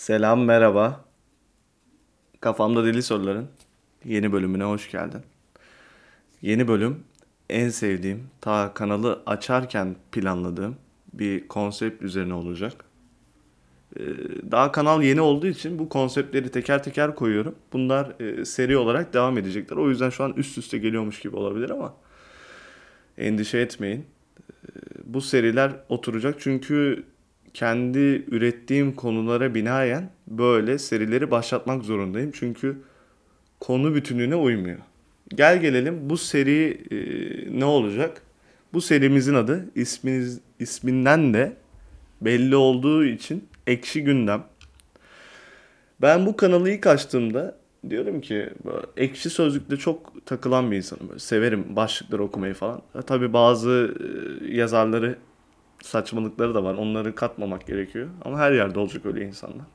[0.00, 1.04] Selam, merhaba.
[2.40, 3.48] Kafamda Deli Soruların
[4.04, 5.20] yeni bölümüne hoş geldin.
[6.42, 7.04] Yeni bölüm
[7.50, 10.76] en sevdiğim, ta kanalı açarken planladığım
[11.12, 12.84] bir konsept üzerine olacak.
[13.96, 14.00] Ee,
[14.50, 17.54] Daha kanal yeni olduğu için bu konseptleri teker teker koyuyorum.
[17.72, 19.76] Bunlar e, seri olarak devam edecekler.
[19.76, 21.94] O yüzden şu an üst üste geliyormuş gibi olabilir ama
[23.18, 24.06] endişe etmeyin.
[25.04, 27.04] Bu seriler oturacak çünkü
[27.54, 32.30] kendi ürettiğim konulara binaen böyle serileri başlatmak zorundayım.
[32.34, 32.76] Çünkü
[33.60, 34.78] konu bütünlüğüne uymuyor.
[35.28, 36.96] Gel gelelim bu seri e,
[37.60, 38.22] ne olacak?
[38.72, 41.56] Bu serimizin adı isminiz, isminden de
[42.20, 44.44] belli olduğu için Ekşi Gündem.
[46.02, 47.56] Ben bu kanalı ilk açtığımda
[47.90, 48.50] diyorum ki
[48.96, 51.08] ekşi sözlükte çok takılan bir insanım.
[51.08, 52.82] Böyle severim başlıkları okumayı falan.
[52.98, 55.18] E, tabii bazı e, yazarları
[55.82, 56.74] saçmalıkları da var.
[56.74, 58.08] Onları katmamak gerekiyor.
[58.24, 59.66] Ama her yerde olacak öyle insanlar.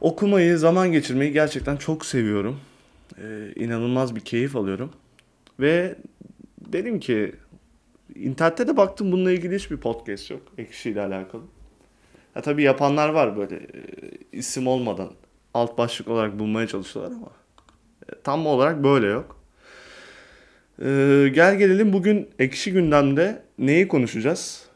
[0.00, 2.60] Okumayı, zaman geçirmeyi gerçekten çok seviyorum.
[3.18, 4.90] Ee, inanılmaz bir keyif alıyorum.
[5.60, 5.96] Ve
[6.60, 7.34] dedim ki
[8.14, 10.42] internette de baktım bununla ilgili hiçbir podcast yok.
[10.58, 11.42] Ekşi ile alakalı.
[12.34, 13.80] Ha, tabii yapanlar var böyle e,
[14.32, 15.10] isim olmadan
[15.54, 17.30] alt başlık olarak bulmaya çalışıyorlar ama
[18.08, 19.39] e, tam olarak böyle yok.
[20.84, 24.66] Ee, gel gelelim bugün ekşi gündemde neyi konuşacağız?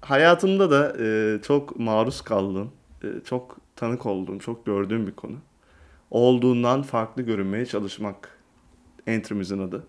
[0.00, 2.70] Hayatımda da e, çok maruz kaldığım,
[3.04, 5.36] e, çok tanık olduğum, çok gördüğüm bir konu.
[6.10, 8.38] Olduğundan farklı görünmeye çalışmak.
[9.06, 9.86] Entry'mizin adı.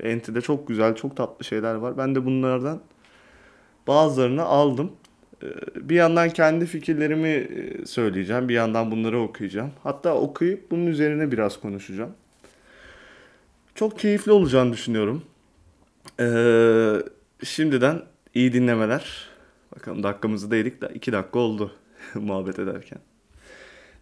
[0.00, 1.98] Entry'de çok güzel, çok tatlı şeyler var.
[1.98, 2.80] Ben de bunlardan
[3.86, 4.92] bazılarını aldım.
[5.42, 5.46] E,
[5.88, 9.70] bir yandan kendi fikirlerimi e, söyleyeceğim, bir yandan bunları okuyacağım.
[9.82, 12.12] Hatta okuyup bunun üzerine biraz konuşacağım.
[13.74, 15.22] Çok keyifli olacağını düşünüyorum.
[16.20, 16.94] Ee,
[17.44, 18.02] şimdiden
[18.34, 19.28] iyi dinlemeler.
[19.76, 21.72] Bakalım dakikamızı değdik de 2 dakika oldu
[22.14, 22.98] muhabbet ederken.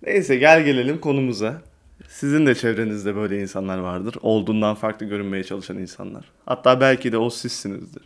[0.02, 1.62] Neyse gel gelelim konumuza.
[2.08, 4.16] Sizin de çevrenizde böyle insanlar vardır.
[4.22, 6.30] Olduğundan farklı görünmeye çalışan insanlar.
[6.47, 8.03] Hatta belki de o sizsinizdir.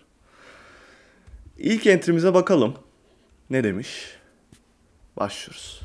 [1.59, 2.75] İlk entrimize bakalım.
[3.51, 4.17] Ne demiş?
[5.17, 5.81] Başlıyoruz.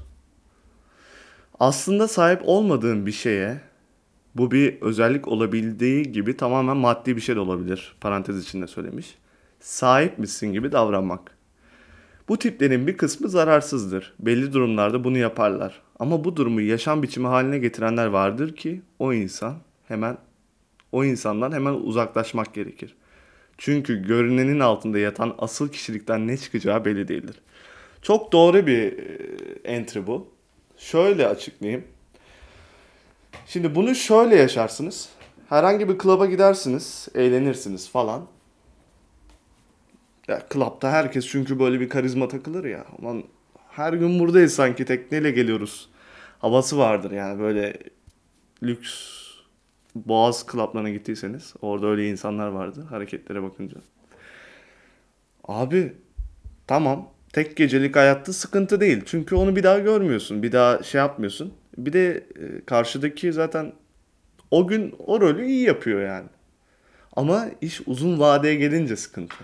[1.60, 3.62] Aslında sahip olmadığın bir şeye
[4.36, 7.96] bu bir özellik olabildiği gibi tamamen maddi bir şey de olabilir.
[8.02, 9.16] Parantez içinde söylemiş.
[9.60, 11.38] Sahip misin gibi davranmak.
[12.30, 14.14] Bu tiplerin bir kısmı zararsızdır.
[14.20, 15.82] Belli durumlarda bunu yaparlar.
[16.00, 19.56] Ama bu durumu yaşam biçimi haline getirenler vardır ki o insan
[19.88, 20.18] hemen
[20.92, 22.96] o insandan hemen uzaklaşmak gerekir.
[23.58, 27.36] Çünkü görünenin altında yatan asıl kişilikten ne çıkacağı belli değildir.
[28.02, 29.18] Çok doğru bir e,
[29.64, 30.28] entry bu.
[30.78, 31.84] Şöyle açıklayayım.
[33.50, 35.10] Şimdi bunu şöyle yaşarsınız.
[35.50, 38.26] Herhangi bir klaba gidersiniz, eğlenirsiniz falan.
[40.28, 42.86] Ya klapta herkes çünkü böyle bir karizma takılır ya.
[43.00, 43.24] Aman
[43.70, 45.90] her gün buradayız sanki tekneyle geliyoruz.
[46.40, 47.78] Havası vardır yani böyle
[48.64, 49.24] lüks
[49.96, 53.78] boğaz klaplarına gittiyseniz orada öyle insanlar vardı hareketlere bakınca.
[55.44, 55.94] Abi
[56.68, 59.04] tamam tek gecelik hayatta sıkıntı değil.
[59.06, 60.44] Çünkü onu bir daha görmüyorsun.
[60.44, 61.54] Bir daha şey yapmıyorsun.
[61.86, 63.74] Bir de e, karşıdaki zaten
[64.52, 66.28] o gün o rolü iyi yapıyor yani.
[67.16, 69.36] Ama iş uzun vadeye gelince sıkıntı.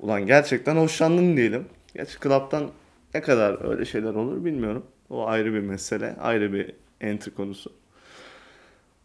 [0.00, 1.66] Ulan gerçekten hoşlandın diyelim.
[1.94, 2.70] Gerçi club'tan
[3.14, 4.86] ne kadar öyle şeyler olur bilmiyorum.
[5.10, 7.72] O ayrı bir mesele, ayrı bir entry konusu.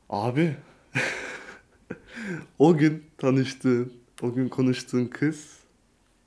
[0.10, 0.56] Abi
[2.60, 5.60] o gün tanıştığın, o gün konuştuğun kız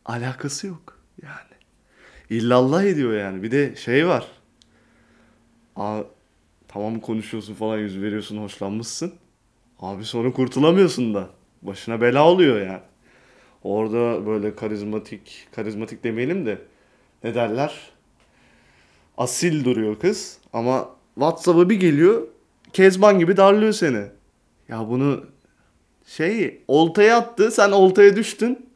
[0.05, 1.59] alakası yok yani.
[2.31, 3.43] İllallah ediyor yani.
[3.43, 4.27] Bir de şey var.
[5.79, 6.01] Aa,
[6.69, 9.13] tamam konuşuyorsun falan yüz veriyorsun hoşlanmışsın.
[9.81, 11.29] Abi sonra kurtulamıyorsun da.
[11.63, 12.81] Başına bela oluyor yani.
[13.63, 16.59] Orada böyle karizmatik, karizmatik demeyelim de
[17.25, 17.91] ne derler?
[19.19, 22.23] Asil duruyor kız ama WhatsApp'a bir geliyor
[22.73, 24.05] Kezban gibi darlıyor seni.
[24.69, 25.25] Ya bunu
[26.07, 28.67] şey oltaya attı sen oltaya düştün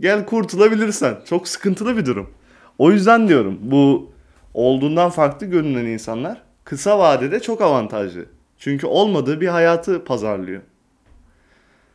[0.00, 1.16] gel kurtulabilirsen.
[1.24, 2.30] Çok sıkıntılı bir durum.
[2.78, 4.11] O yüzden diyorum bu
[4.54, 8.26] olduğundan farklı görünen insanlar kısa vadede çok avantajlı.
[8.58, 10.62] Çünkü olmadığı bir hayatı pazarlıyor.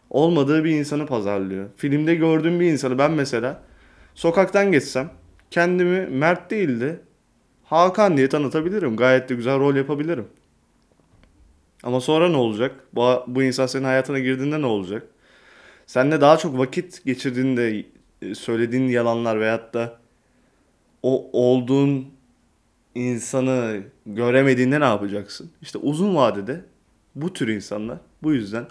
[0.09, 1.69] Olmadığı bir insanı pazarlıyor.
[1.77, 3.62] Filmde gördüğüm bir insanı ben mesela
[4.15, 5.09] sokaktan geçsem
[5.51, 7.00] kendimi Mert değil de
[7.63, 8.95] Hakan diye tanıtabilirim.
[8.95, 10.27] Gayet de güzel rol yapabilirim.
[11.83, 12.75] Ama sonra ne olacak?
[12.94, 15.07] Bu, bu insan senin hayatına girdiğinde ne olacak?
[15.86, 17.86] Seninle daha çok vakit geçirdiğinde
[18.21, 20.00] e, söylediğin yalanlar veyahut da
[21.04, 22.16] o olduğun
[22.97, 25.51] insanı göremediğinde ne yapacaksın?
[25.61, 26.61] İşte uzun vadede
[27.15, 28.65] bu tür insanlar bu yüzden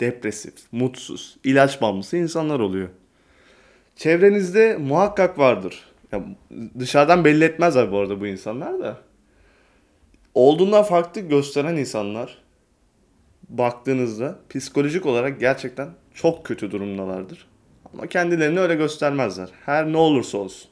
[0.00, 2.88] depresif, mutsuz, ilaç bağımlısı insanlar oluyor.
[3.96, 5.84] Çevrenizde muhakkak vardır.
[6.12, 6.24] Ya
[6.78, 8.98] dışarıdan belli etmezler bu arada bu insanlar da.
[10.34, 12.38] Olduğundan farklı gösteren insanlar
[13.48, 17.46] baktığınızda psikolojik olarak gerçekten çok kötü durumdalardır.
[17.92, 19.48] Ama kendilerini öyle göstermezler.
[19.66, 20.71] Her ne olursa olsun.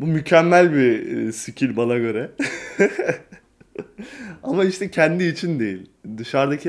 [0.00, 2.30] Bu mükemmel bir e, skill bana göre.
[4.42, 5.90] Ama işte kendi için değil.
[6.18, 6.68] Dışarıdaki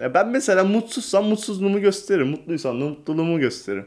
[0.00, 2.28] ya ben mesela mutsuzsam mutsuzluğumu gösteririm.
[2.28, 3.86] Mutluysam da mutluluğumu gösteririm.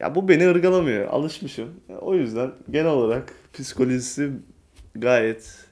[0.00, 1.08] Ya bu beni ırgalamıyor.
[1.08, 1.68] Alışmışım.
[2.00, 4.30] O yüzden genel olarak psikolojisi
[4.94, 5.66] gayet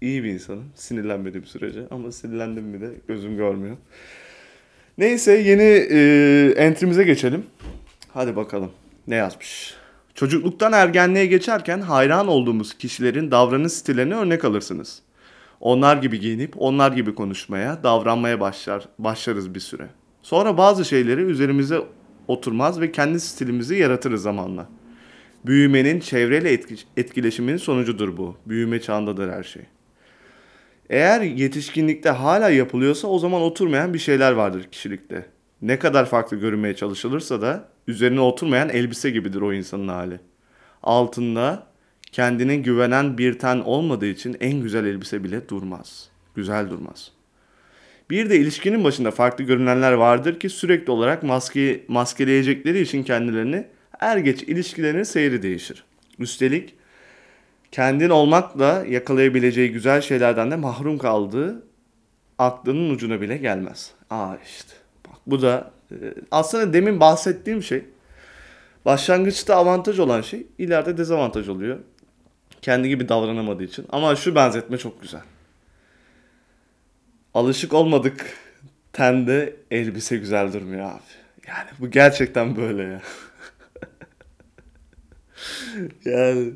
[0.00, 0.64] iyi bir insanım.
[0.74, 1.82] Sinirlenmediğim sürece.
[1.90, 3.76] Ama sinirlendim mi de gözüm görmüyor.
[4.98, 7.46] Neyse yeni e, entrimize geçelim.
[8.12, 8.70] Hadi bakalım.
[9.06, 9.74] Ne yazmış?
[10.18, 15.02] Çocukluktan ergenliğe geçerken hayran olduğumuz kişilerin davranış stillerini örnek alırsınız.
[15.60, 19.86] Onlar gibi giyinip onlar gibi konuşmaya, davranmaya başlar başlarız bir süre.
[20.22, 21.80] Sonra bazı şeyleri üzerimize
[22.28, 24.68] oturmaz ve kendi stilimizi yaratırız zamanla.
[25.46, 28.36] Büyümenin çevreyle etki- etkileşiminin sonucudur bu.
[28.46, 29.62] Büyüme çağındadır her şey.
[30.90, 35.26] Eğer yetişkinlikte hala yapılıyorsa o zaman oturmayan bir şeyler vardır kişilikte.
[35.62, 40.20] Ne kadar farklı görünmeye çalışılırsa da üzerine oturmayan elbise gibidir o insanın hali.
[40.82, 41.66] Altında
[42.12, 46.08] kendine güvenen bir ten olmadığı için en güzel elbise bile durmaz.
[46.34, 47.12] Güzel durmaz.
[48.10, 53.66] Bir de ilişkinin başında farklı görünenler vardır ki sürekli olarak maske, maskeleyecekleri için kendilerini
[54.00, 55.84] er geç ilişkilerinin seyri değişir.
[56.18, 56.74] Üstelik
[57.72, 61.66] kendin olmakla yakalayabileceği güzel şeylerden de mahrum kaldığı
[62.38, 63.90] aklının ucuna bile gelmez.
[64.10, 64.77] Aa işte.
[65.28, 65.96] Bu da e,
[66.30, 67.84] aslında demin bahsettiğim şey
[68.84, 71.78] başlangıçta avantaj olan şey ileride dezavantaj oluyor.
[72.62, 73.86] Kendi gibi davranamadığı için.
[73.90, 75.20] Ama şu benzetme çok güzel.
[77.34, 78.26] Alışık olmadık
[78.92, 81.02] tende elbise güzel durmuyor abi.
[81.46, 83.02] Yani bu gerçekten böyle ya.
[86.04, 86.52] yani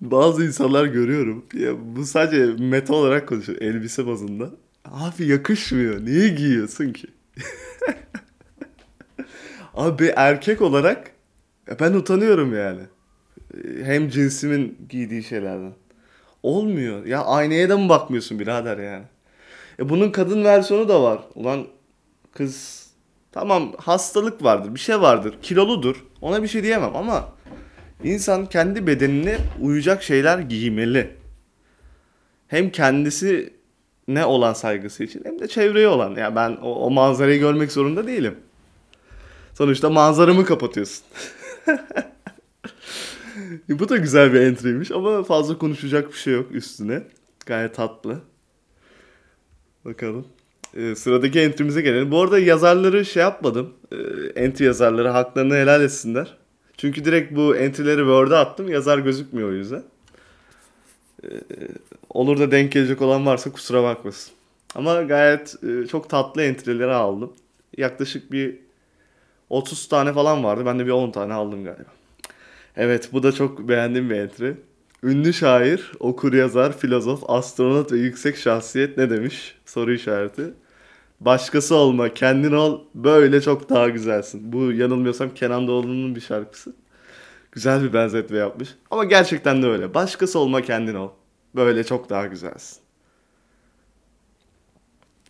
[0.00, 1.44] bazı insanlar görüyorum.
[1.54, 4.50] Ya bu sadece meta olarak konuşuyor elbise bazında.
[4.84, 6.04] Abi yakışmıyor.
[6.04, 7.06] Niye giyiyorsun ki?
[9.78, 11.10] Abi erkek olarak
[11.80, 12.80] ben utanıyorum yani.
[13.84, 15.72] Hem cinsimin giydiği şeylerden.
[16.42, 17.06] Olmuyor.
[17.06, 19.04] Ya aynaya da mı bakmıyorsun birader yani?
[19.78, 21.20] E bunun kadın versiyonu da var.
[21.34, 21.66] Ulan
[22.32, 22.86] kız
[23.32, 26.06] tamam hastalık vardır, bir şey vardır, kiloludur.
[26.20, 27.28] Ona bir şey diyemem ama
[28.04, 31.10] insan kendi bedenine uyacak şeyler giymeli.
[32.48, 33.52] Hem kendisi
[34.08, 36.14] ne olan saygısı için hem de çevreye olan.
[36.14, 38.38] Ya ben o, o manzarayı görmek zorunda değilim.
[39.58, 41.04] Sonuçta manzaramı kapatıyorsun.
[43.68, 47.02] Bu da güzel bir entry'ymiş ama fazla konuşacak bir şey yok üstüne.
[47.46, 48.20] Gayet tatlı.
[49.84, 50.26] Bakalım.
[50.74, 52.10] Ee, sıradaki entry'mize gelelim.
[52.10, 53.74] Bu arada yazarları şey yapmadım.
[53.92, 53.96] Ee,
[54.42, 56.36] entry yazarları haklarını helal etsinler.
[56.76, 58.68] Çünkü direkt bu entry'leri Word'a attım.
[58.68, 59.82] Yazar gözükmüyor o yüzden.
[61.24, 61.28] Ee,
[62.10, 64.32] olur da denk gelecek olan varsa kusura bakmasın.
[64.74, 67.32] Ama gayet e, çok tatlı entry'leri aldım.
[67.76, 68.67] Yaklaşık bir
[69.50, 70.66] 30 tane falan vardı.
[70.66, 71.90] Ben de bir 10 tane aldım galiba.
[72.76, 74.52] Evet bu da çok beğendiğim bir entry.
[75.02, 79.54] Ünlü şair, okur yazar, filozof, astronot ve yüksek şahsiyet ne demiş?
[79.66, 80.54] Soru işareti.
[81.20, 84.52] Başkası olma, kendin ol, böyle çok daha güzelsin.
[84.52, 86.72] Bu yanılmıyorsam Kenan Doğulu'nun bir şarkısı.
[87.52, 88.68] Güzel bir benzetme yapmış.
[88.90, 89.94] Ama gerçekten de öyle.
[89.94, 91.10] Başkası olma, kendin ol.
[91.54, 92.78] Böyle çok daha güzelsin.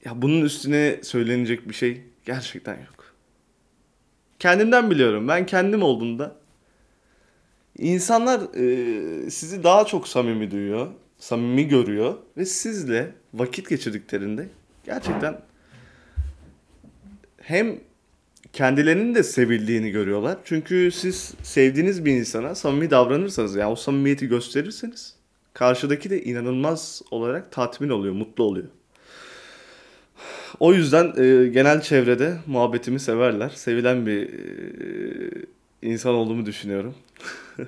[0.04, 2.97] Ya bunun üstüne söylenecek bir şey gerçekten yok.
[4.38, 5.28] Kendimden biliyorum.
[5.28, 6.37] Ben kendim olduğumda
[7.78, 10.87] insanlar e, sizi daha çok samimi duyuyor,
[11.18, 14.49] samimi görüyor ve sizle vakit geçirdiklerinde
[14.85, 15.40] gerçekten
[17.40, 17.80] hem
[18.52, 20.38] kendilerinin de sevildiğini görüyorlar.
[20.45, 25.14] Çünkü siz sevdiğiniz bir insana samimi davranırsanız yani o samimiyeti gösterirseniz
[25.54, 28.68] karşıdaki de inanılmaz olarak tatmin oluyor, mutlu oluyor.
[30.60, 33.48] O yüzden e, genel çevrede muhabbetimi severler.
[33.48, 35.46] Sevilen bir e,
[35.82, 36.94] insan olduğumu düşünüyorum.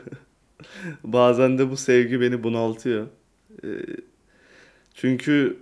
[1.05, 3.07] Bazen de bu sevgi beni bunaltıyor.
[3.65, 3.69] E,
[4.95, 5.59] çünkü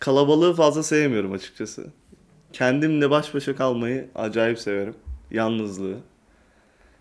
[0.00, 1.86] kalabalığı fazla sevmiyorum açıkçası.
[2.52, 4.94] Kendimle baş başa kalmayı acayip severim.
[5.30, 5.96] Yalnızlığı.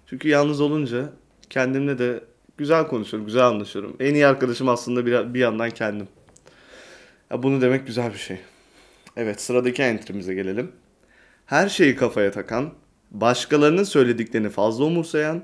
[0.07, 1.09] Çünkü yalnız olunca
[1.49, 2.23] kendimle de
[2.57, 3.95] güzel konuşuyorum, güzel anlaşıyorum.
[3.99, 6.07] En iyi arkadaşım aslında bir, bir yandan kendim.
[7.31, 8.37] Ya bunu demek güzel bir şey.
[9.17, 10.71] Evet sıradaki entry'mize gelelim.
[11.45, 12.73] Her şeyi kafaya takan,
[13.11, 15.43] başkalarının söylediklerini fazla umursayan,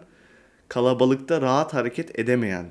[0.69, 2.65] kalabalıkta rahat hareket edemeyen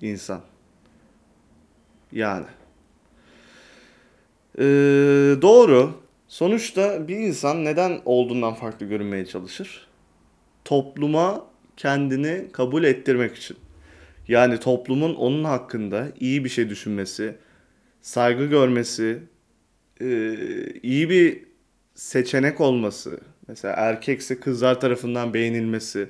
[0.00, 0.40] insan.
[2.12, 2.46] Yani.
[4.58, 4.62] Ee,
[5.42, 5.94] doğru.
[6.28, 9.88] Sonuçta bir insan neden olduğundan farklı görünmeye çalışır?
[10.68, 11.46] topluma
[11.76, 13.56] kendini kabul ettirmek için.
[14.28, 17.34] Yani toplumun onun hakkında iyi bir şey düşünmesi,
[18.00, 19.18] saygı görmesi,
[20.00, 20.34] e,
[20.82, 21.44] iyi bir
[21.94, 23.20] seçenek olması.
[23.48, 26.08] Mesela erkekse kızlar tarafından beğenilmesi.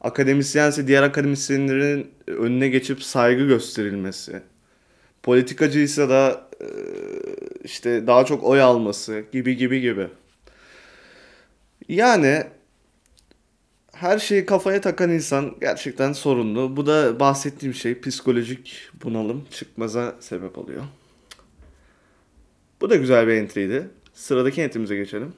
[0.00, 4.42] Akademisyense diğer akademisyenlerin önüne geçip saygı gösterilmesi.
[5.22, 6.66] Politikacıysa da e,
[7.64, 10.08] işte daha çok oy alması gibi gibi gibi.
[11.88, 12.44] Yani
[14.02, 16.76] her şeyi kafaya takan insan gerçekten sorunlu.
[16.76, 20.82] Bu da bahsettiğim şey psikolojik bunalım çıkmaza sebep oluyor.
[22.80, 23.88] Bu da güzel bir entry'ydi.
[24.14, 25.32] Sıradaki entry'mize geçelim.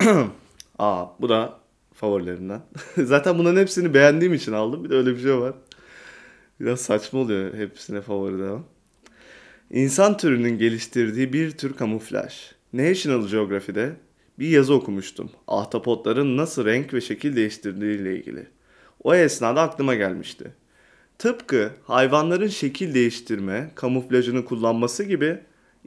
[0.78, 1.58] Aa bu da
[1.92, 2.60] favorilerimden.
[2.98, 4.84] Zaten bunların hepsini beğendiğim için aldım.
[4.84, 5.54] Bir de öyle bir şey var.
[6.60, 8.64] Biraz saçma oluyor hepsine favori devam.
[9.70, 12.34] İnsan türünün geliştirdiği bir tür kamuflaj.
[12.72, 13.96] National Geography'de
[14.38, 15.30] bir yazı okumuştum.
[15.48, 18.46] Ahtapotların nasıl renk ve şekil değiştirdiği ile ilgili.
[19.04, 20.54] O esnada aklıma gelmişti.
[21.18, 25.38] Tıpkı hayvanların şekil değiştirme, kamuflajını kullanması gibi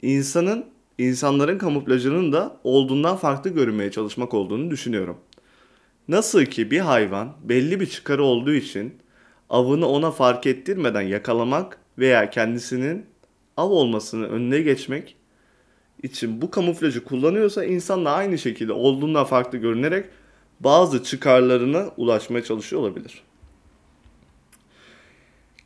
[0.02, 0.64] insanın
[0.98, 5.16] insanların kamuflajının da olduğundan farklı görünmeye çalışmak olduğunu düşünüyorum.
[6.08, 8.94] Nasıl ki bir hayvan belli bir çıkarı olduğu için
[9.50, 13.06] avını ona fark ettirmeden yakalamak veya kendisinin
[13.56, 15.16] av olmasını önüne geçmek
[16.02, 20.06] için bu kamuflajı kullanıyorsa insan da aynı şekilde olduğundan farklı görünerek
[20.60, 23.22] bazı çıkarlarına ulaşmaya çalışıyor olabilir.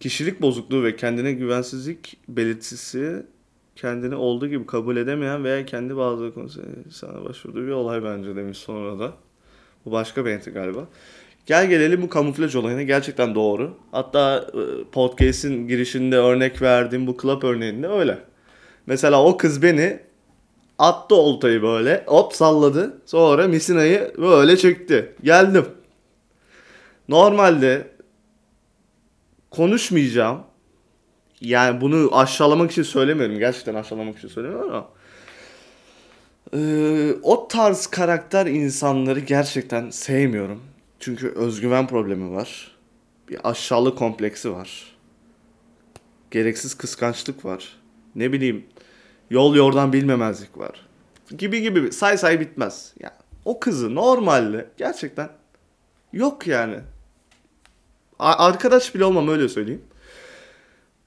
[0.00, 3.26] Kişilik bozukluğu ve kendine güvensizlik belirtisi
[3.76, 6.32] kendini olduğu gibi kabul edemeyen veya kendi bazı
[6.90, 9.12] sana başvurduğu bir olay bence demiş sonra da.
[9.84, 10.88] Bu başka bir enti galiba.
[11.46, 13.76] Gel gelelim bu kamuflaj olayına gerçekten doğru.
[13.92, 18.18] Hatta e, podcast'in girişinde örnek verdiğim bu club örneğinde öyle.
[18.86, 20.00] Mesela o kız beni
[20.82, 23.02] attı oltayı böyle hop salladı.
[23.06, 25.14] Sonra misinayı böyle çekti.
[25.22, 25.66] Geldim.
[27.08, 27.88] Normalde
[29.50, 30.42] konuşmayacağım.
[31.40, 33.38] Yani bunu aşağılamak için söylemiyorum.
[33.38, 34.88] Gerçekten aşağılamak için söylemiyorum ama
[36.56, 40.62] ee, o tarz karakter insanları gerçekten sevmiyorum.
[41.00, 42.76] Çünkü özgüven problemi var.
[43.28, 44.96] Bir aşağılık kompleksi var.
[46.30, 47.76] Gereksiz kıskançlık var.
[48.14, 48.64] Ne bileyim
[49.32, 50.86] yol yordan bilmemezlik var.
[51.38, 52.94] Gibi gibi say say bitmez.
[53.00, 55.28] Yani o kızı normalde gerçekten
[56.12, 56.80] yok yani.
[58.18, 59.82] Arkadaş bile olmam öyle söyleyeyim.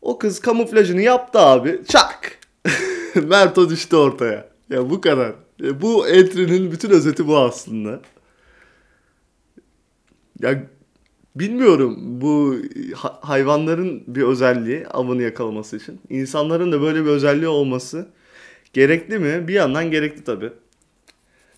[0.02, 1.82] O kız kamuflajını yaptı abi.
[1.88, 2.40] Çak.
[3.16, 4.50] Merto düştü ortaya.
[4.70, 5.34] Ya bu kadar.
[5.60, 8.02] Bu entry'nin bütün özeti bu aslında.
[10.40, 10.64] Ya
[11.36, 12.56] bilmiyorum bu
[13.22, 16.00] hayvanların bir özelliği avını yakalaması için.
[16.10, 18.08] İnsanların da böyle bir özelliği olması
[18.74, 19.48] gerekli mi?
[19.48, 20.50] Bir yandan gerekli tabi.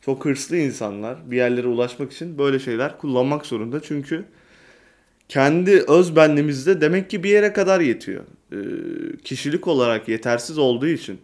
[0.01, 3.81] Çok hırslı insanlar bir yerlere ulaşmak için böyle şeyler kullanmak zorunda.
[3.81, 4.25] Çünkü
[5.29, 8.23] kendi öz benliğimizde demek ki bir yere kadar yetiyor.
[8.51, 8.57] Ee,
[9.23, 11.19] kişilik olarak yetersiz olduğu için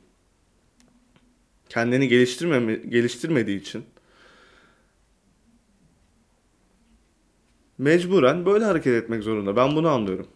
[1.69, 3.83] kendini geliştirmeme, geliştirmediği için
[7.83, 9.55] mecburen böyle hareket etmek zorunda.
[9.55, 10.27] Ben bunu anlıyorum.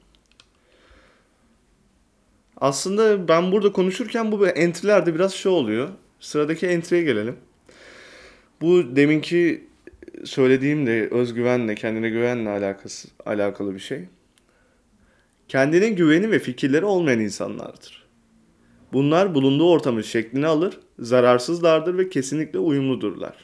[2.58, 5.90] Aslında ben burada konuşurken bu entry'lerde biraz şey oluyor.
[6.20, 7.36] Sıradaki entry'ye gelelim.
[8.62, 9.68] Bu deminki
[10.26, 14.06] söylediğim de özgüvenle, kendine güvenle alakası, alakalı bir şey.
[15.48, 18.08] Kendine güveni ve fikirleri olmayan insanlardır.
[18.94, 23.36] Bunlar bulunduğu ortamın şeklini alır, zararsızlardır ve kesinlikle uyumludurlar.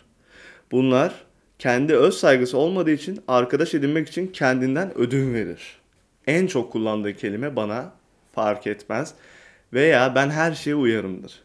[0.71, 1.25] Bunlar
[1.63, 5.79] kendi öz saygısı olmadığı için arkadaş edinmek için kendinden ödün verir.
[6.27, 7.91] En çok kullandığı kelime bana
[8.35, 9.13] fark etmez
[9.73, 11.43] veya ben her şeye uyarımdır.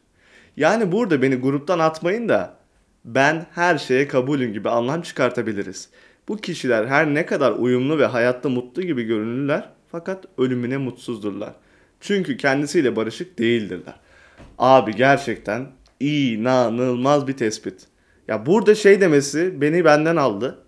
[0.57, 2.57] Yani burada beni gruptan atmayın da
[3.05, 5.89] ben her şeye kabulüm gibi anlam çıkartabiliriz.
[6.29, 11.53] Bu kişiler her ne kadar uyumlu ve hayatta mutlu gibi görünürler fakat ölümüne mutsuzdurlar.
[12.01, 13.95] Çünkü kendisiyle barışık değildirler.
[14.59, 15.67] Abi gerçekten
[16.01, 17.87] inanılmaz bir tespit.
[18.29, 20.59] Ya burada şey demesi beni benden aldı.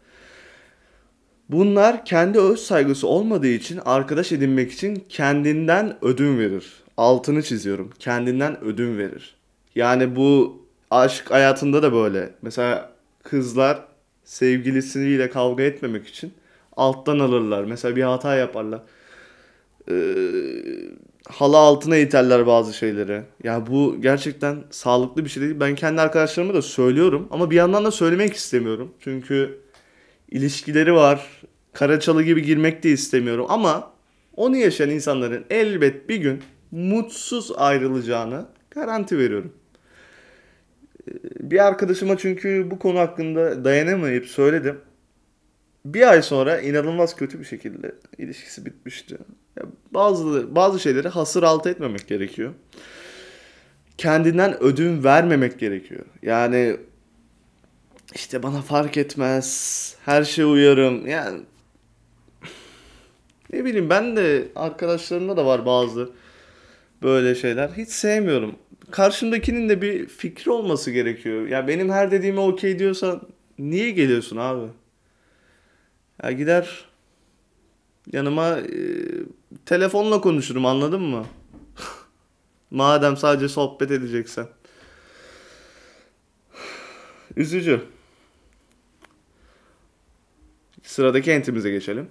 [1.49, 6.73] Bunlar kendi öz saygısı olmadığı için arkadaş edinmek için kendinden ödün verir.
[6.97, 7.91] Altını çiziyorum.
[7.99, 9.35] Kendinden ödün verir.
[9.75, 12.31] Yani bu aşk hayatında da böyle.
[12.43, 13.85] Mesela kızlar
[14.25, 16.33] sevgilisiyle kavga etmemek için
[16.77, 17.65] alttan alırlar.
[17.65, 18.81] Mesela bir hata yaparlar.
[19.91, 19.95] Ee,
[21.29, 23.23] halı altına iterler bazı şeyleri.
[23.45, 25.61] Ya bu gerçekten sağlıklı bir şey değil.
[25.61, 28.95] Ben kendi arkadaşlarıma da söylüyorum ama bir yandan da söylemek istemiyorum.
[29.01, 29.61] Çünkü
[30.31, 31.43] ilişkileri var.
[31.73, 33.93] Karaçalı gibi girmek de istemiyorum ama
[34.37, 39.53] onu yaşayan insanların elbet bir gün mutsuz ayrılacağını garanti veriyorum.
[41.09, 44.81] Ee, bir arkadaşıma çünkü bu konu hakkında dayanamayıp söyledim.
[45.85, 49.19] bir ay sonra inanılmaz kötü bir şekilde ilişkisi bitmişti.
[49.91, 52.55] Bazı bazı şeyleri hasır altı etmemek gerekiyor.
[53.99, 56.05] Kendinden ödün vermemek gerekiyor.
[56.23, 56.77] Yani
[58.15, 59.97] işte bana fark etmez.
[60.05, 61.07] Her şey uyarım.
[61.07, 61.41] Yani
[63.53, 66.11] ne bileyim ben de arkadaşlarımda da var bazı
[67.03, 67.69] böyle şeyler.
[67.69, 68.57] Hiç sevmiyorum.
[68.91, 71.49] Karşımdakinin de bir fikri olması gerekiyor.
[71.49, 73.21] Ya benim her dediğime okey diyorsan
[73.59, 74.67] niye geliyorsun abi?
[76.23, 76.90] Ya gider
[78.13, 78.77] yanıma e,
[79.67, 81.27] telefonla konuşurum anladın mı?
[82.71, 84.47] Madem sadece sohbet edeceksen.
[87.37, 87.81] Üzücü.
[90.83, 92.09] Sıradaki entimize geçelim.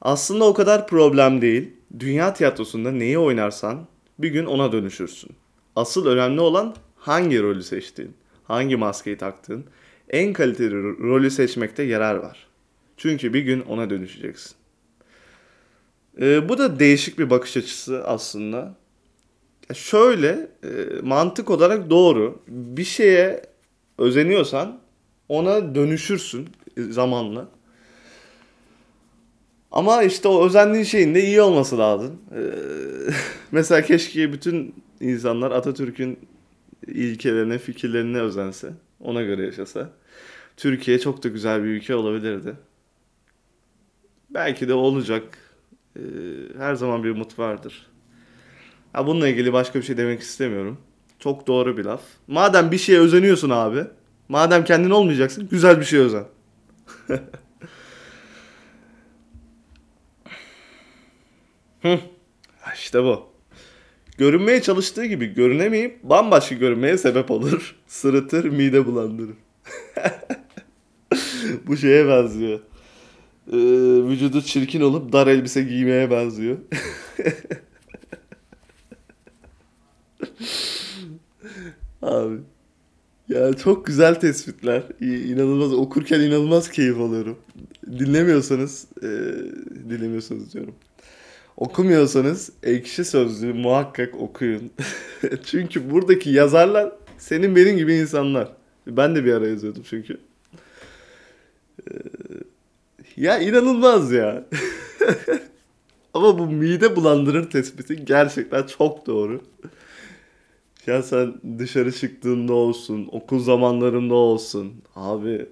[0.00, 1.72] Aslında o kadar problem değil.
[1.98, 3.86] Dünya tiyatrosunda neyi oynarsan
[4.18, 5.30] bir gün ona dönüşürsün.
[5.76, 9.64] Asıl önemli olan hangi rolü seçtiğin, hangi maskeyi taktığın,
[10.10, 12.45] en kaliteli ro- rolü seçmekte yarar var.
[12.96, 14.56] Çünkü bir gün ona dönüşeceksin.
[16.20, 18.74] Ee, bu da değişik bir bakış açısı aslında.
[19.68, 22.42] Ya Şöyle e, mantık olarak doğru.
[22.48, 23.42] Bir şeye
[23.98, 24.80] özeniyorsan
[25.28, 27.48] ona dönüşürsün e, zamanla.
[29.72, 32.18] Ama işte o özendiğin şeyin de iyi olması lazım.
[32.34, 32.40] Ee,
[33.52, 36.18] mesela keşke bütün insanlar Atatürk'ün
[36.86, 38.72] ilkelerine, fikirlerine özense.
[39.00, 39.90] Ona göre yaşasa.
[40.56, 42.54] Türkiye çok da güzel bir ülke olabilirdi.
[44.36, 45.38] Belki de olacak.
[45.96, 46.00] Ee,
[46.58, 47.86] her zaman bir umut vardır.
[48.92, 50.78] Ha bununla ilgili başka bir şey demek istemiyorum.
[51.18, 52.02] Çok doğru bir laf.
[52.26, 53.84] Madem bir şeye özeniyorsun abi.
[54.28, 56.24] Madem kendin olmayacaksın, güzel bir şey özen.
[61.82, 61.98] Hı.
[62.74, 63.26] İşte bu.
[64.18, 67.76] Görünmeye çalıştığı gibi görünemeyip bambaşka görünmeye sebep olur.
[67.86, 69.36] Sırıtır, mide bulandırır.
[71.66, 72.60] Bu şeye benziyor.
[73.52, 73.56] Ee,
[74.08, 76.58] vücudu çirkin olup dar elbise giymeye benziyor.
[82.02, 82.36] Abi.
[83.28, 84.82] Ya çok güzel tespitler.
[85.00, 87.38] İnanılmaz okurken inanılmaz keyif alıyorum.
[87.86, 89.08] Dinlemiyorsanız, e,
[89.90, 90.74] dinlemiyorsanız diyorum.
[91.56, 94.70] Okumuyorsanız Ekşi Sözlüğü muhakkak okuyun.
[95.44, 98.48] Çünkü buradaki yazarlar senin benim gibi insanlar.
[98.86, 100.18] Ben de bir ara yazıyordum çünkü.
[101.90, 101.94] Ee,
[103.16, 104.44] ya inanılmaz ya.
[106.14, 109.40] Ama bu mide bulandırır tespiti gerçekten çok doğru.
[110.86, 114.74] Ya sen dışarı çıktığında olsun, okul zamanlarında olsun.
[114.94, 115.46] Abi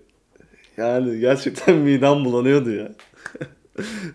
[0.77, 2.92] yani gerçekten midem bulanıyordu ya.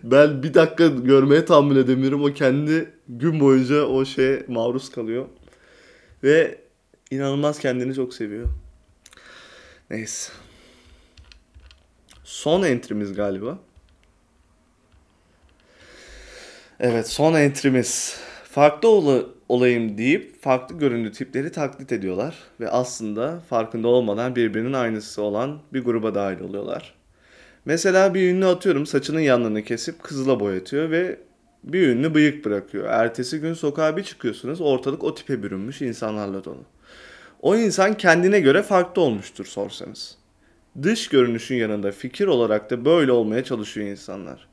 [0.02, 2.24] Ben bir dakika görmeye tahammül edemiyorum.
[2.24, 5.26] O kendi gün boyunca o şeye maruz kalıyor.
[6.24, 6.58] Ve
[7.10, 8.48] inanılmaz kendini çok seviyor.
[9.90, 10.32] Neyse.
[12.40, 13.58] Son entry'miz galiba.
[16.80, 18.16] Evet son entry'miz.
[18.44, 22.38] Farklı ola- olayım deyip farklı göründüğü tipleri taklit ediyorlar.
[22.60, 26.94] Ve aslında farkında olmadan birbirinin aynısı olan bir gruba dahil oluyorlar.
[27.64, 31.20] Mesela bir ünlü atıyorum saçının yanlarını kesip kızıla boyatıyor ve
[31.64, 32.84] bir ünlü bıyık bırakıyor.
[32.88, 36.64] Ertesi gün sokağa bir çıkıyorsunuz ortalık o tipe bürünmüş insanlarla dolu.
[37.42, 40.19] O insan kendine göre farklı olmuştur sorsanız.
[40.82, 44.48] Dış görünüşün yanında fikir olarak da böyle olmaya çalışıyor insanlar.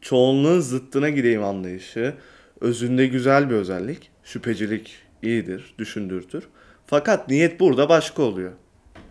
[0.00, 2.14] Çoğunluğun zıttına gideyim anlayışı,
[2.60, 6.44] özünde güzel bir özellik, şüphecilik iyidir, düşündürtür.
[6.86, 8.52] Fakat niyet burada başka oluyor.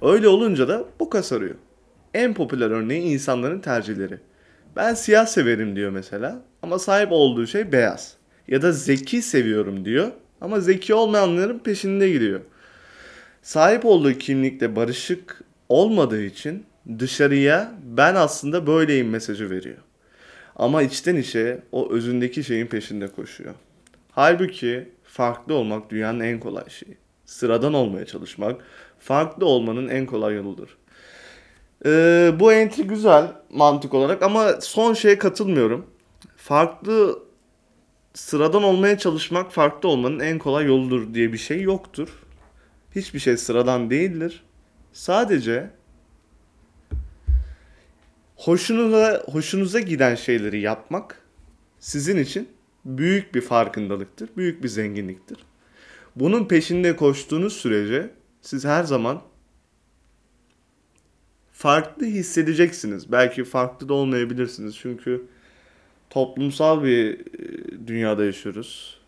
[0.02, 1.56] Öyle olunca da boka sarıyor.
[2.14, 4.18] En popüler örneği insanların tercihleri.
[4.76, 8.16] Ben siyah severim diyor mesela ama sahip olduğu şey beyaz.
[8.48, 10.12] Ya da zeki seviyorum diyor
[10.42, 12.42] ama zeki olmayanların peşinde gidiyor.
[13.42, 16.66] Sahip olduğu kimlikle barışık olmadığı için
[17.00, 19.78] dışarıya ben aslında böyleyim mesajı veriyor.
[20.56, 23.54] Ama içten içe o özündeki şeyin peşinde koşuyor.
[24.12, 26.98] Halbuki farklı olmak dünyanın en kolay şeyi.
[27.26, 28.62] Sıradan olmaya çalışmak
[29.00, 30.78] farklı olmanın en kolay yoludur.
[31.86, 35.86] Ee, bu entry güzel mantık olarak ama son şeye katılmıyorum.
[36.36, 37.20] Farklı
[38.14, 42.10] sıradan olmaya çalışmak farklı olmanın en kolay yoludur diye bir şey yoktur.
[42.96, 44.44] Hiçbir şey sıradan değildir.
[44.94, 45.70] Sadece
[48.36, 51.22] hoşunuza hoşunuza giden şeyleri yapmak
[51.80, 52.50] sizin için
[52.86, 55.38] büyük bir farkındalıktır, büyük bir zenginliktir.
[56.16, 58.10] Bunun peşinde koştuğunuz sürece
[58.42, 59.22] siz her zaman
[61.52, 63.12] farklı hissedeceksiniz.
[63.12, 65.26] Belki farklı da olmayabilirsiniz çünkü
[66.10, 69.00] toplumsal bir e, dünyada yaşıyoruz.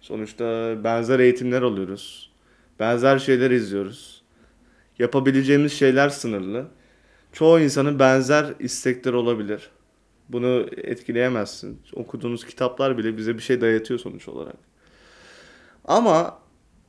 [0.00, 2.30] Sonuçta benzer eğitimler alıyoruz.
[2.80, 4.21] Benzer şeyler izliyoruz.
[5.02, 6.66] Yapabileceğimiz şeyler sınırlı.
[7.32, 9.70] çoğu insanın benzer istekleri olabilir.
[10.28, 11.82] Bunu etkileyemezsin.
[11.94, 14.56] Okuduğunuz kitaplar bile bize bir şey dayatıyor sonuç olarak.
[15.84, 16.38] Ama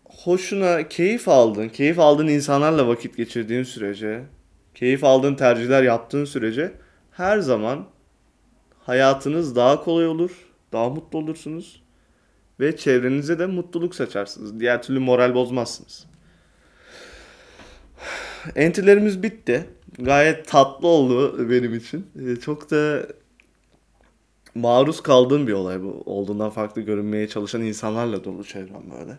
[0.06, 4.23] hoşuna keyif aldığın, keyif aldığın insanlarla vakit geçirdiğin sürece,
[4.76, 6.73] keyif aldığın tercihler yaptığın sürece
[7.12, 7.86] her zaman
[8.80, 10.32] hayatınız daha kolay olur,
[10.73, 11.84] daha mutlu olursunuz
[12.60, 14.60] ve çevrenize de mutluluk saçarsınız.
[14.60, 16.12] Diğer türlü moral bozmazsınız.
[18.56, 19.65] Entry'lerimiz bitti.
[19.99, 22.08] Gayet tatlı oldu benim için.
[22.27, 23.08] Ee, Çok da
[24.56, 26.03] maruz kaldığım bir olay bu.
[26.06, 29.17] Olduğundan farklı görünmeye çalışan insanlarla dolu çevrem böyle.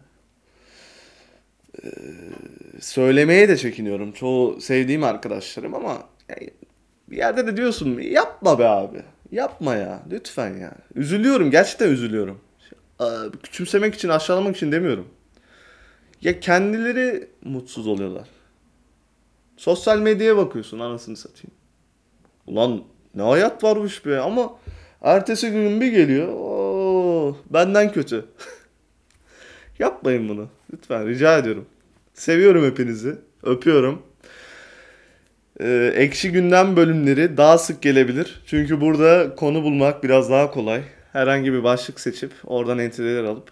[1.85, 1.89] Ee,
[2.81, 4.13] söylemeye de çekiniyorum.
[4.13, 6.51] Çoğu sevdiğim arkadaşlarım ama yani
[7.11, 9.03] bir yerde de diyorsun yapma be abi.
[9.33, 10.03] Yapma ya.
[10.11, 10.73] Lütfen ya.
[10.95, 11.51] Üzülüyorum.
[11.51, 12.41] Gerçekten üzülüyorum.
[12.99, 15.09] Aa, Küçümsemek için, aşağılamak için demiyorum.
[16.21, 18.29] Ya kendileri mutsuz oluyorlar.
[19.57, 21.51] Sosyal medyaya bakıyorsun anasını satayım.
[22.47, 22.83] Ulan
[23.15, 24.59] ne hayat varmış be ama
[25.03, 26.29] ertesi gün bir geliyor.
[26.29, 28.25] Oo, benden kötü.
[29.79, 30.49] Yapmayın bunu.
[30.73, 31.67] Lütfen rica ediyorum.
[32.15, 33.17] Seviyorum hepinizi.
[33.43, 34.03] Öpüyorum.
[35.61, 38.43] Ee, ekşi gündem bölümleri daha sık gelebilir.
[38.47, 40.83] Çünkü burada konu bulmak biraz daha kolay.
[41.13, 43.49] Herhangi bir başlık seçip oradan entry'ler alıp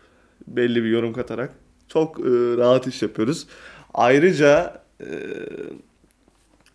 [0.47, 1.53] belli bir yorum katarak
[1.88, 2.23] çok e,
[2.57, 3.47] rahat iş yapıyoruz.
[3.95, 4.83] Ayrıca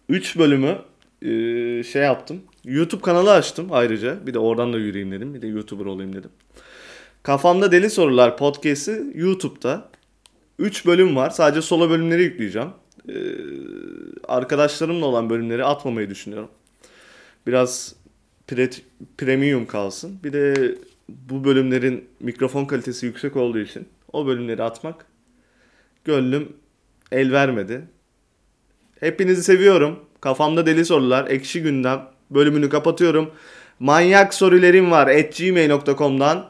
[0.09, 0.77] 3 bölümü
[1.21, 2.41] e, şey yaptım.
[2.65, 4.27] YouTube kanalı açtım ayrıca.
[4.27, 5.33] Bir de oradan da yürüyeyim dedim.
[5.33, 6.29] Bir de YouTuber olayım dedim.
[7.23, 9.89] Kafamda Deli Sorular podcast'i YouTube'da.
[10.59, 11.29] 3 bölüm var.
[11.29, 12.69] Sadece solo bölümleri yükleyeceğim.
[13.09, 13.13] Ee,
[14.27, 16.49] arkadaşlarımla olan bölümleri atmamayı düşünüyorum.
[17.47, 17.95] Biraz
[18.47, 18.81] pre-
[19.17, 20.19] premium kalsın.
[20.23, 20.75] Bir de
[21.09, 25.05] bu bölümlerin mikrofon kalitesi yüksek olduğu için o bölümleri atmak
[26.05, 26.53] gönlüm
[27.11, 27.81] el vermedi.
[28.99, 29.99] Hepinizi seviyorum.
[30.21, 31.27] Kafamda deli sorular.
[31.27, 32.01] Ekşi gündem.
[32.31, 33.31] Bölümünü kapatıyorum.
[33.79, 35.07] Manyak sorularım var.
[35.07, 36.49] at gmail.com'dan.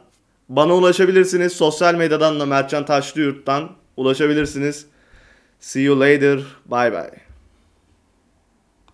[0.50, 1.54] Bana ulaşabilirsiniz.
[1.54, 4.86] Sosyal medyadan da Mertcan Taşlıyurt'tan ulaşabilirsiniz.
[5.60, 6.40] See you later.
[6.66, 7.27] Bye bye.